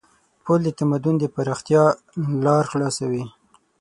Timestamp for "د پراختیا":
1.19-1.83